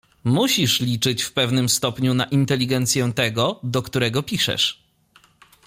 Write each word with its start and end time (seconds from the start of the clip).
"Musisz 0.23 0.79
liczyć 0.79 1.23
w 1.23 1.31
pewnym 1.33 1.69
stopniu 1.69 2.13
na 2.13 2.25
inteligencję 2.25 3.13
tego, 3.13 3.59
do 3.63 3.81
którego 3.81 4.23
piszesz." 4.23 4.79